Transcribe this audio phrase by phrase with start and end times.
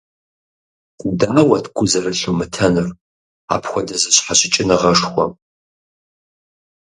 [1.19, 2.87] Дауэт гу зэрылъумытэнур
[3.55, 5.31] апхуэдэ зэщхьэщыкӀыныгъэшхуэм?